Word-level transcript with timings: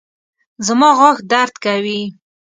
زما 0.65 0.89
غاښ 0.99 1.17
درد 1.31 1.55
کوي 1.65 2.01